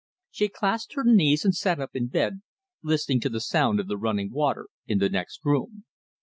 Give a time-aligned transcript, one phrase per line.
[0.31, 2.41] She clasped her knees and sat up in bed,
[2.81, 5.85] listening to the sound of the running water in the next room.